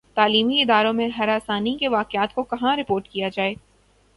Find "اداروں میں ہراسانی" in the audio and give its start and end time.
0.61-1.75